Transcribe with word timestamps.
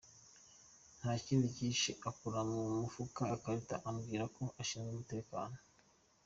Nta 0.99 1.11
kindi 1.25 1.47
yahise 1.51 1.91
akura 2.09 2.39
mu 2.49 2.59
mufuka 2.81 3.21
ikarita 3.35 3.75
ambwira 3.89 4.25
ko 4.35 4.43
ashinzwe 4.61 4.89
umutekano. 4.93 5.57